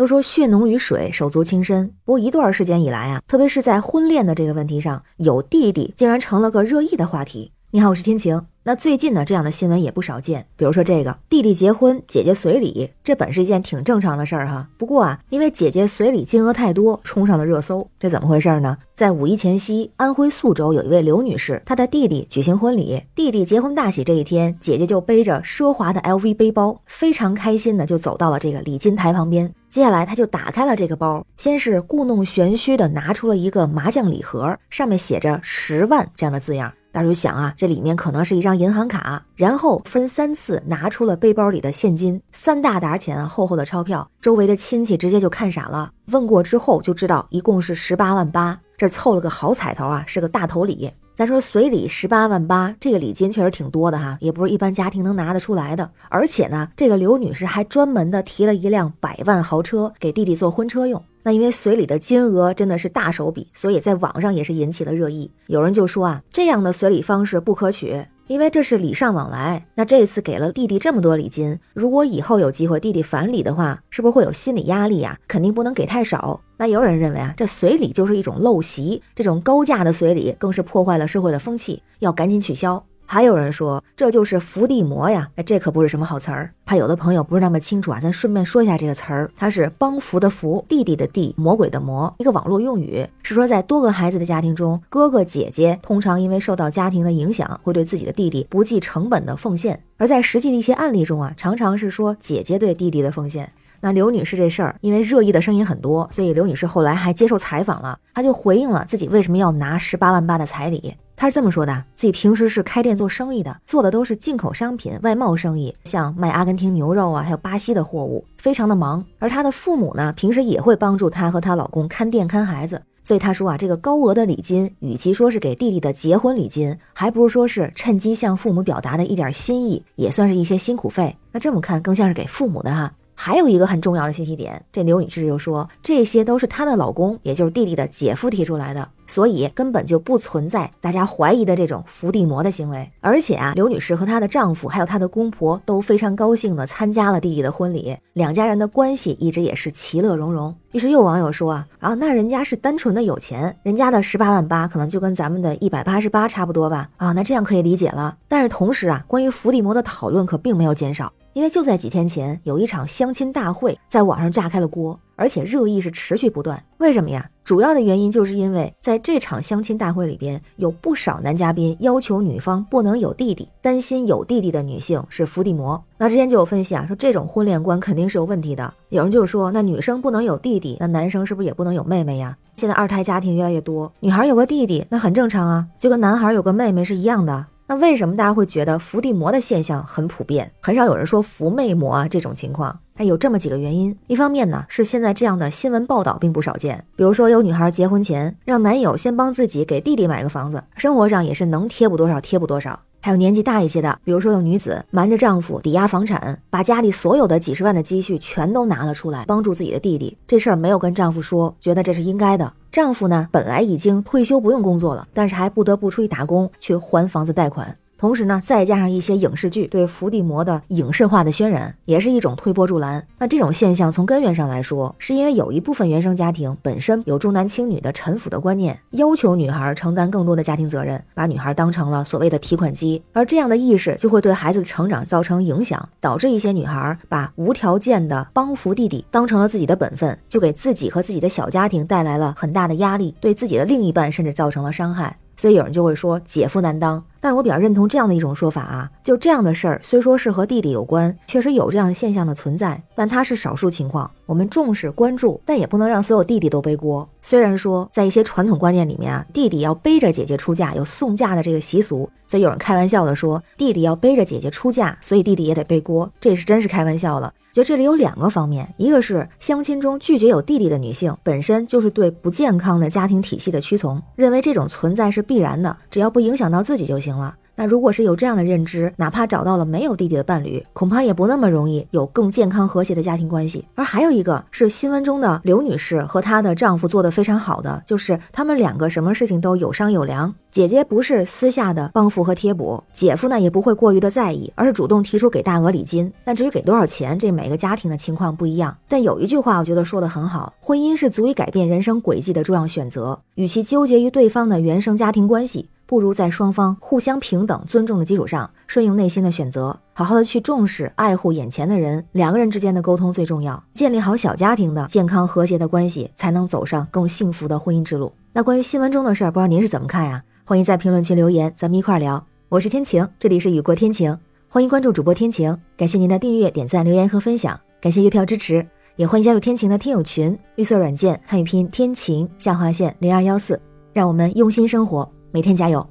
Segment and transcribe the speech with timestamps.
[0.00, 1.92] 都说血浓于水，手足情深。
[2.06, 7.52] 不过一段时间以来啊，特别是在婚恋的这个问题上，有弟弟竟然成了个热议的话题。
[7.72, 8.46] 你好，我是天晴。
[8.62, 14.68] 那最近呢，这样的新闻也不少见，比如说这个弟弟结婚，姐姐随礼，这本是一件挺正常的事儿哈。
[14.76, 18.76] 不过啊，因为姐姐随礼金额太多，冲上了热搜，这怎么回事呢？
[18.94, 29.50] 在五一前夕，安徽宿州有一位刘女士，她的弟弟举行婚礼，弟弟结婚大喜这一天，姐姐就背着奢华的 LV 背包，非常开心的就走到了这个礼金台旁边。
[29.70, 36.70] 接下来，她就打开了这个包，先是故弄玄虚的拿出了一个麻将礼盒，上面写着十万这样的字样。
[36.92, 44.10] 大叔想啊，这里面可能是一张银行卡，然后分三次拿出了背包里的现金，三大沓钱啊，厚厚的钞票。
[44.20, 50.90] 周围的亲戚直接就看傻了，问过之后就知道一共是十八万八，这凑了个好彩头啊，是个大头礼。
[51.20, 55.90] 咱说随礼十八万八，这个礼金确实挺多的哈，也不是一般家庭能拿得出来的。
[56.08, 61.04] 而且呢，这个刘女士还专门的提了一辆百万豪车给弟弟做婚车用。
[61.22, 65.30] 那因为随礼的金额真的是大手笔，所以在网上也是引起了热议。
[65.48, 68.02] 有人就说啊，这样的随礼方式不可取。
[68.30, 75.18] 因为这是礼尚往来，那这次给了弟弟这么多礼金，如果以后有机会弟弟返礼的话，是不是会有心理压力呀？
[75.26, 76.40] 肯定不能给太少。
[76.56, 82.84] 那也有人认为啊，这随礼就是一种陋习，这种高价的随礼更是破坏了社会的风气，要赶紧取消。
[83.12, 86.54] 还有人说这就是伏地魔呀，哎，这可不是什么好词儿。
[86.64, 99.82] 怕有的朋友不是那么清楚啊，咱顺便说一下这个词儿，它是帮扶的扶，弟弟的弟，魔鬼的魔，一个网络用语，是说在多个孩子的家庭中，哥哥姐姐通常因为受到家庭的影响，会对自己的弟弟不计成本的奉献。
[99.96, 103.52] 而在实际的一些案例中啊，常常是说姐姐对弟弟的奉献。
[103.80, 110.94] 那刘女士这事儿，因为热议的声音很多，所以刘女士后来还接受采访了，她就回应了自己为什么要拿十八万八的彩礼。
[111.16, 119.04] 她是这么说的：自己平时是开店做生意的，做的都是进口商品、外贸生意，像卖阿根廷牛肉啊，还有巴西的货物，非常的忙。
[119.18, 131.14] 而她的父母呢，平时也会帮助她和她老公看店看孩子，所以她说啊，这个高额的礼金，与其说是给弟弟的结婚礼金，还不如说是趁机向父母表达的一点心意，也算是一些辛苦费。
[131.32, 132.90] 那这么看，更像是给父母的哈。
[133.22, 142.90] 还有一个很重要的信息点，这刘女士又说，这些都是她的老公，也就是弟弟的姐夫提出来的，所以根本就不存在大家怀疑的这种伏地魔的行为。
[143.02, 150.56] 而且啊，刘女士和她的丈夫还有她的公婆都非常高兴的参加了弟弟的婚礼，两家人的关系一直也是其乐融融。
[150.72, 156.88] 于是又有网友说啊啊，那人家是单纯的有钱，人家的十八万八可能就跟咱们的一百八十八差不多吧？
[156.96, 158.16] 啊，那这样可以理解了。
[158.28, 161.12] 但是同时啊，关于伏地魔的讨论可并没有减少。
[161.32, 166.62] 因为就在几天前，有一场相亲大会在网上炸开了锅，而且热议是持续不断。
[166.78, 167.28] 为什么呀？
[167.44, 175.82] 主要的原因就是因为在这场相亲大会里边，有不少男嘉宾要求女方不能有弟弟，担心有弟弟的女性是伏地魔。
[175.98, 178.72] 那之前就有分析啊，说这种婚恋观肯定是有问题的。
[178.90, 182.36] 有人就说，那女生不能有弟弟，那男生是不是也不能有妹妹呀？
[182.56, 187.46] 现在二胎家庭越来越多，女孩有个弟弟，那很正常啊，就跟男孩有个妹妹是一样的。
[187.70, 192.76] 那为什么大家会觉得伏地魔的现象很普遍，很少有人说伏妹魔啊这种情况？
[192.96, 193.96] 哎，有这么几个原因。
[194.08, 202.80] 一方面呢，是现在这样的新闻报道并不少见，比如说有女孩结婚前让男友先帮自己给弟弟买个房子，生活上也是能贴补多少贴补多少。
[203.02, 210.16] 还有年纪大一些的，比如说有女子瞒着丈夫抵押房产，把家里所有的几十万的积蓄全都拿了出来，帮助自己的弟弟。
[210.26, 212.52] 这事儿没有跟丈夫说，觉得这是应该的。
[212.70, 217.76] 丈夫呢，本来已经退休不用工作了，但是还不得不出去打工去还房子贷款。
[218.00, 223.06] 同时呢，再加上一些影视剧对伏地魔的影视化的渲染，也是一种推波助澜。
[223.18, 245.18] 那这种现象从根源上来说，是因为有一部分原生家庭本身有重男轻女的陈腐的观念，要求女孩承担更多的家庭责任，把女孩当成了所谓的提款机，而这样的意识就会对孩子的成长造成影响，导致一些女孩把无条件的帮扶弟弟当成了自己的本分，就给自己和自己的小家庭带来了很大的压力，对自己的另一半甚至造成了伤害。
[245.36, 257.08] 所以有人就会说姐夫难当，但是我比较认同这样的一种说法啊，就这样的事儿虽说是和弟弟有关，确实有这样的现象的存在，但它是少数情况，我们重视关注，但也不能让所有弟弟都背锅。
[257.20, 267.32] 虽然说在一些传统观念里面啊，弟弟要背着姐姐出嫁，有送嫁的这个习俗，所以有人开玩笑的说弟弟要背着姐姐出嫁，所以弟弟也得背锅，这是真是开玩笑了。
[267.52, 277.34] 觉得这里有两个方面，一个是相亲中拒绝有弟弟的女性，本身就是对不健康的家庭体系的屈从，认为这种存在是必然的，只要不影响到自己就行行了。
[277.56, 283.66] 那如果是有这样的认知，哪怕找到了没有弟弟的伴侣，恐怕也不那么容易有更健康和谐的家庭关系。
[283.74, 290.34] 而还有一个是新闻中的刘女士和她的丈夫做的非常好的，就是他们两个什么事情都有商有量。
[290.50, 296.10] 姐姐不是私下的帮扶和贴补，姐夫呢也不会过于的在意，而是主动提出给大额礼金。
[296.24, 298.74] 但至于给多少钱，这每个家庭的情况不一样。
[298.88, 303.20] 但有一句话我觉得说的很好，婚姻是足以改变人生轨迹的重要选择。
[303.34, 305.68] 与其纠结于对方的原生家庭关系。
[305.90, 312.06] 不如在双方互相平等、尊重的基础上，顺应内心的选择，好好的去重视、爱护眼前的人。
[312.12, 318.12] 两个人之间的沟通最重要，建立好小家庭的健康和谐的关系，才能走上更幸福的婚姻之路。
[318.32, 320.22] 那关于新闻中的事儿，不知道您是怎么看呀？
[320.44, 322.24] 欢迎在评论区留言，咱们一块儿聊。
[322.48, 324.16] 我是天晴，这里是雨过天晴，
[324.48, 325.58] 欢迎关注主播天晴。
[325.76, 328.64] 感谢您的订阅、点赞、留言和分享，感谢月票支持，
[328.94, 333.60] 也欢迎加入天晴的听友群，绿色软件汉语拼天晴下划线零二幺四，
[333.92, 335.10] 让我们用心生活。
[335.32, 335.86] 每天加油，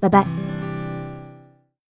[0.00, 0.55] 拜拜。